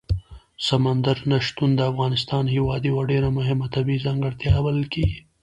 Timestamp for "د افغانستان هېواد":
1.75-2.81